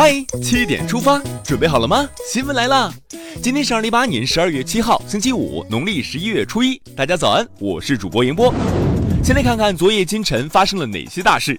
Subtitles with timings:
[0.00, 2.08] 嗨，七点出发，准备好了吗？
[2.24, 2.94] 新闻来啦！
[3.42, 6.80] 今天是二零一八年十二月七号，星期五，农历十一月初一。
[6.94, 8.54] 大家早安，我是主播迎波。
[9.24, 11.58] 先来看看昨夜今晨发生了哪些大事。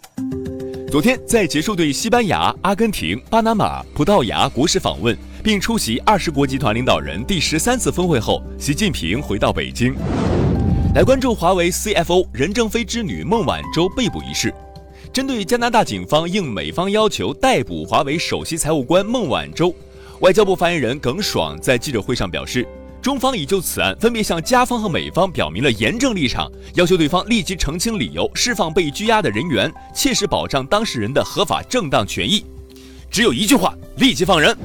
[0.90, 5.14] 昨天，在结束对西班牙、阿根廷、巴拿马、葡萄牙国事访问，
[5.44, 9.94] 并出席二十国集团领导人第十三次峰会后，习近平回到北京，
[10.96, 14.54] 来关注华为 CFO 任正非之女孟晚舟被捕一事。
[15.12, 19.74] 针对加拿大警方应美方要求逮捕华为首席财务官孟晚舟，
[20.20, 22.68] 外交部发言人耿爽在记者会上表示，
[23.02, 32.46] 中方已就此案分别向加方和美方表明了严正立场，要求对方立即澄清理由，释放被拘押的人员，切实保障当事人的合法正当权益。
[33.10, 34.56] 只有一句话：立即放人。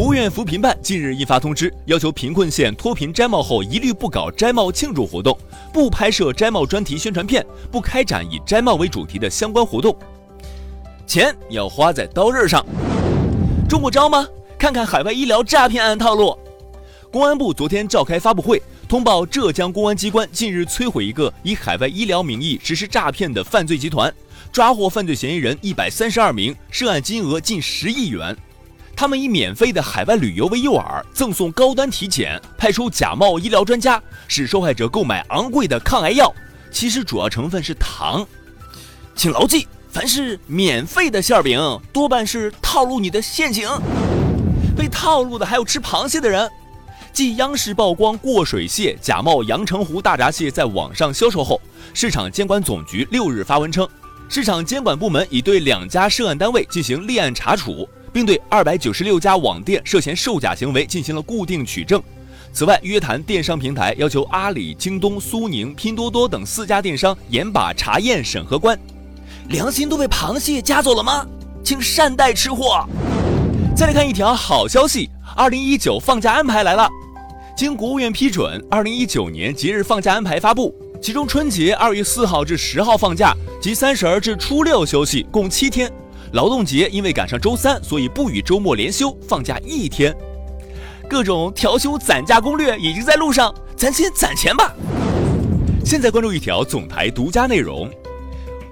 [0.00, 5.38] 国务院扶贫办近日印发通知，要求贫困县脱贫摘帽后一律不搞摘帽庆祝活动，
[5.74, 9.94] 不拍摄摘帽专题宣传片，不开展以摘帽为主题的相关活动。
[11.06, 12.64] 钱要花在刀刃上。
[13.68, 14.26] 中过招吗？
[14.58, 16.34] 看看海外医疗诈骗案套路。
[17.12, 24.10] 公安部昨天召开发布会，通报浙江公安机关近日摧毁一个以海外医疗名义实施诈骗的犯罪集团，
[24.50, 28.34] 抓获犯罪嫌疑人一百三十二名，涉案金额近十亿元。
[29.00, 33.98] 他们以免费的海外旅游为诱饵，赠送高端体检，派出假冒医疗专家，
[34.28, 36.30] 使受害者购买昂贵的抗癌药，
[36.70, 38.26] 其实主要成分是糖。
[39.16, 41.58] 请牢记，凡是免费的馅饼，
[41.94, 43.66] 多半是套路你的陷阱。
[44.76, 46.46] 被套路的还有吃螃蟹的人。
[47.10, 51.58] 继央视曝光过水蟹假冒阳澄湖大闸蟹在网上销售后，
[51.94, 53.88] 市场监管总局六日发文称，
[54.28, 57.88] 市场监管部门已对两家涉案单位进行立案查处。
[58.12, 62.02] 并对二百九十六家网店涉嫌售假行为进行了固定取证。
[62.52, 68.78] 此外，约谈电商平台要求阿里、京东、苏宁、拼多多等四家电商严把查验审核关。
[69.48, 71.24] 良心都被螃蟹夹走了吗？
[71.62, 72.84] 请善待吃货。
[73.76, 76.88] 再来看一条好消息：二零一九放假安排来了。
[77.56, 85.90] 经国务院批准，二零一九年节日放假安排发布，其中春节二月四号至十号放假，及三十儿至初六休息，共七天。
[86.32, 90.14] 劳动节因为赶上周三，所以不与周末连休，放假一天。
[91.08, 94.72] 各种调休攒假攻略已经在路上，咱先攒钱吧。
[95.84, 97.90] 现在关注一条总台独家内容：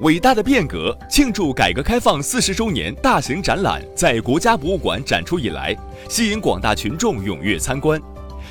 [0.02, 5.76] 伟大的变革，庆祝改革开放四十周年大型展览在国家博物馆展出以来，
[6.08, 8.00] 吸引广大群众踊跃参观。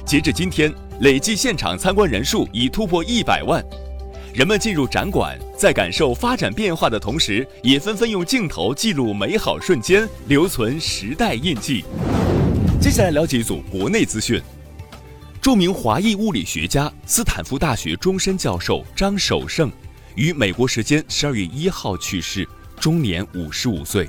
[0.06, 3.64] 截至今天，累计现场参观人数已突破一百万。
[4.38, 11.84] 人们进入展馆，在感受发展变化的同时，也纷纷用镜头记录美好瞬间，留存时代印记。
[12.80, 14.40] 接下来了解一组国内资讯：
[15.42, 19.72] 著名华裔物理学家、斯坦福大学终身教授张守胜
[20.14, 22.48] 于美国时间十二月一号去世，
[22.80, 24.08] 终年五十五岁。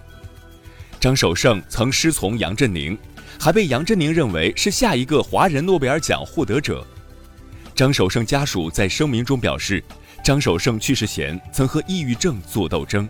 [1.01, 2.99] 张守胜曾师从杨振宁，
[3.41, 6.87] 还被杨振宁认为是下一个华人诺贝尔奖获得者。
[7.75, 9.83] 张守胜家属在声明中表示。
[10.23, 13.09] 张守胜去世前曾和抑郁症作斗争，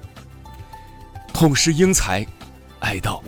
[1.33, 2.27] 痛失英才，
[2.81, 3.21] 哀悼。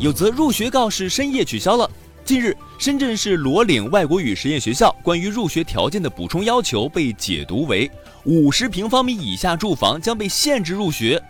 [0.00, 1.88] 有则入学告示深夜取消了。
[2.24, 7.90] 近日，深圳市罗岭外国语实验学校关于入学条件的补充要求被解读为
[8.24, 11.22] 五十平方米以下住房将被限制入学。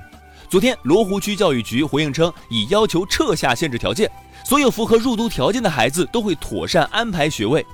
[0.48, 4.08] 昨天，罗湖区教育局回应称，已要求撤下限制条件，
[4.44, 7.66] 所有符合入读条件的孩子都会妥善安排学位。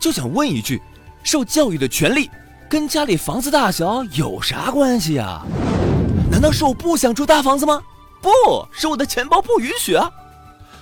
[0.00, 0.80] 就想问一句，
[1.22, 2.30] 受教育的权利？
[2.68, 5.42] 跟家里房子大小有啥关系啊？
[6.30, 7.80] 难道是我不想住大房子吗？
[8.20, 8.28] 不
[8.70, 10.10] 是我的钱包不允许啊！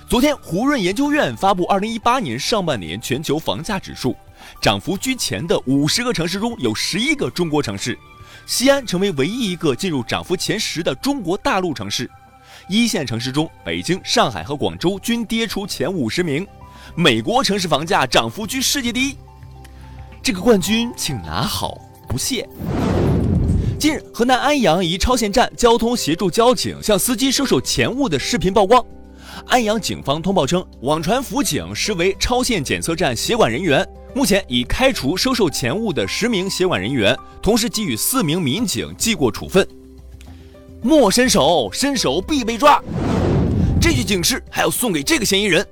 [0.09, 4.13] 昨天，胡润研究院发布二零一八年上半年全球房价指数，
[4.61, 7.97] 涨幅居前的五十个城市中有十一个中国城市，
[8.45, 12.09] 西安成为唯一一个进入涨幅前十的中国大陆城市。
[12.67, 16.45] 一线城市中，北京、上海和广州均跌出前五十名。
[16.95, 19.17] 美国城市房价涨幅居世界第一。
[20.27, 22.45] 这个冠军请拿好，不谢。
[23.79, 28.85] 近日，河南安阳一超限站交通协助交警向司机收受钱物的视频曝光。
[29.45, 39.65] 安阳警方通报称，网传辅警实为超限检测站协管人员，目前已开除收受钱物的十名协管人员，同时给予四名民警记过处分。
[40.81, 42.83] 莫伸手，伸手必被抓。
[43.79, 45.65] 这句警示还要送给这个嫌疑人。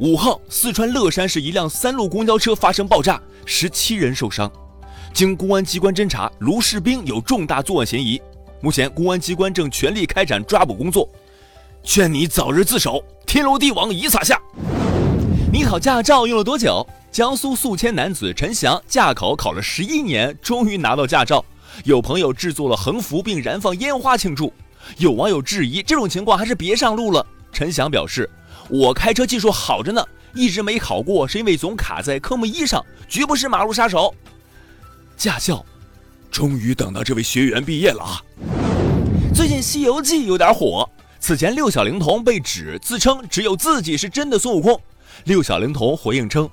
[0.00, 3.20] 五号，四川乐山市一辆三路公交车发生爆炸。
[3.44, 4.50] 十七人受伤，
[5.12, 8.18] 经公安机关侦查，卢士兵有重大作案嫌疑。
[8.62, 11.06] 目前，公安机关正全力开展抓捕工作。
[11.82, 14.40] 劝你早日自首，天罗地网已撒下。
[15.52, 16.86] 你考驾照用了多久？
[17.12, 21.44] 江苏宿迁男子陈翔驾考考了十一年，终于拿到驾照。
[21.84, 24.50] 有朋友制作了横幅并燃放烟花庆祝。
[24.96, 27.26] 有网友质疑，这种情况还是别上路了。
[27.52, 28.28] 陈翔表示，
[28.68, 30.04] 我开车技术好着呢，
[30.34, 34.14] 一直没考过是因为总卡在科目一上，绝不是马路杀手。
[35.16, 35.64] 驾校，
[36.30, 38.22] 终于等到这位学员毕业了啊！
[39.34, 40.88] 最近《西游记》有点火，
[41.18, 44.80] 此前六小龄童被指自称只有自己是真的孙悟空，
[45.24, 46.48] 六小龄童回应称。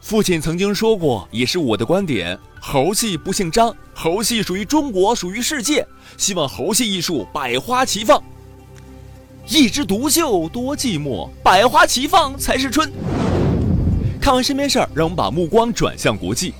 [0.00, 5.86] 父亲曾经说过，也是我的观点：猴戏不姓张，猴戏属于中国，属于世界。
[6.16, 8.22] 希望猴戏艺术百花齐放。
[9.46, 12.90] 一枝独秀多寂寞，百花齐放才是春。
[14.18, 16.54] 看完身边事儿，让我们把目光转向国际。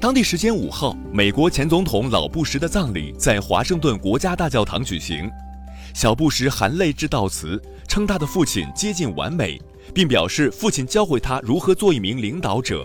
[0.00, 5.30] 当地时间五号，美国前总统老布什的葬礼在华盛顿国家大教堂举行。
[5.94, 9.60] 小布什含泪致悼词，称他的父亲接近完美。
[9.92, 12.84] 并表示，父亲教会他如何做一名领导者。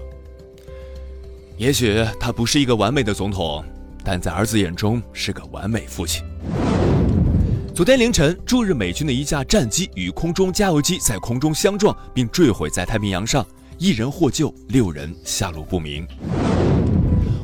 [1.57, 3.63] 也许他不是一个完美的总统，
[4.03, 6.23] 但在儿子眼中是个完美父亲。
[7.79, 13.47] 昨天凌晨，驻日美军的一架战机与空中加油机在空中相撞，并坠毁在太平洋上，
[13.77, 16.05] 一人获救，六人下落不明。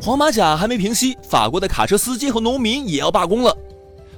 [0.02, 3.58] 黄马甲还没平息，法国的卡车司机和农民也要罢工了。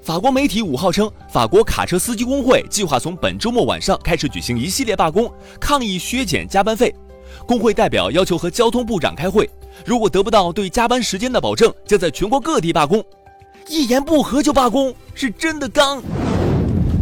[0.01, 6.91] 法国媒体五号称，法国卡车司机工会计划从本周末晚上开始举行一系列罢工，抗议削减加班费。
[7.45, 9.47] 工会代表要求和交通部长开会，
[9.85, 13.05] 如果得不到对加班时间的保证，将在全国各地罢工。
[13.69, 16.01] 一言不合就罢工，是真的刚。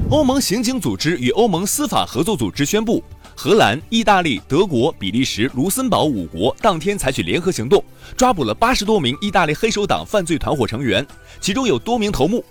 [0.09, 3.03] 欧盟刑警组织与欧盟司法合作组织宣布，
[3.35, 7.83] 荷兰、意大利、德国、比利时、卢森堡五国当天采取联合行动，
[8.17, 11.05] 抓捕了八十多名意大利黑手党犯罪团伙成员，
[11.39, 12.43] 其中有多名头目。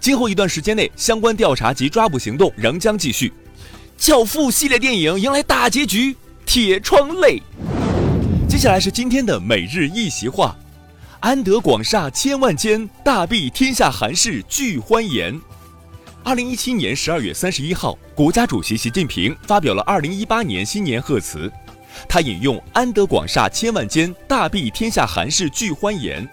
[0.00, 3.28] 今后一段时间内，相关调查及抓捕行动仍将继续。
[3.98, 6.16] 《教父》系列电影迎来大结局，
[6.46, 7.42] 铁窗泪。
[8.48, 10.56] 接下来是今天的每日一席话：
[11.20, 15.38] 安得广厦千万间，大庇天下寒士俱欢颜。
[16.22, 21.52] 二零一七年十二月三十一号，国家主席习近平发表了二零一八年新年贺词，
[22.08, 26.26] 他引用“安得广厦千万间，大庇天下寒士俱欢颜”。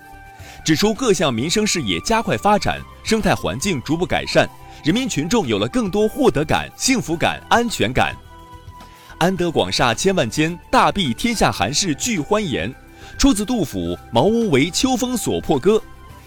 [0.64, 4.48] 指出各项民生事业加快发展，生态环境逐步改善，
[4.84, 8.16] 人民群众有了更多获得感、幸福感、安全感。
[9.18, 12.72] 安得广厦千万间，大庇天下寒士俱欢颜，
[13.18, 13.80] 出自杜甫
[14.12, 15.78] 《茅屋为秋风所破歌》，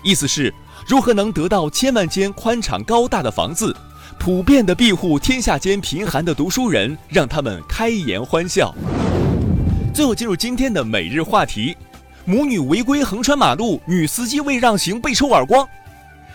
[0.02, 0.52] 意思是
[0.86, 3.74] 如何能得到千万间宽敞高大的房子，
[4.18, 8.74] 普遍的庇护天下间贫寒的读书人，让他们开颜欢笑。
[9.92, 11.76] 最后进入今天的每日话题。
[12.24, 15.66] 母女违规横穿马路，女司机未让行被抽耳光。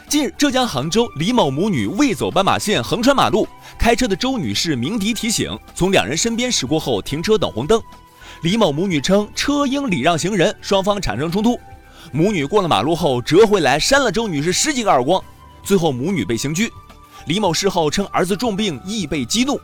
[0.07, 3.47] 近日，浙江杭州李某母女未走斑马线横穿马路，
[3.77, 7.81] 开车的周女士鸣笛提醒，从两人身边驶过后停车等红灯。
[8.43, 11.57] 李某母女称车应礼让行人，双方产生冲突。
[12.11, 15.23] 母女过了马路后折回来扇了周女士十几个耳光，
[15.63, 16.69] 最后母女被刑拘。
[17.27, 19.57] 李某事后称儿子重病，易被激怒。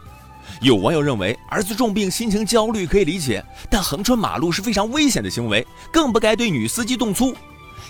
[0.61, 7.35] 有网友认为儿子重病，心情焦虑可以理解，但横穿马路是非常危险的行为，更不该对女司机动粗。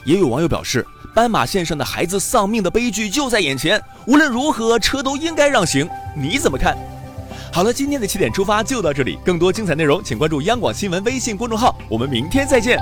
[0.06, 0.84] 也有网友表示，
[1.14, 5.88] 斑马线上的孩子丧命的悲剧就在眼前，无论如何车都应该让行。
[6.18, 6.76] 你怎么看？
[7.52, 12.80] 好了，今天的起点出发就到这里，更多精彩内容请关注央广新闻微信公众号，我们明天再见。